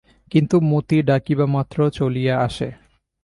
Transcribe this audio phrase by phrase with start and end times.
[0.31, 2.69] কিন্তু মতি ডাকিবামাত্র চলিয়া আসে।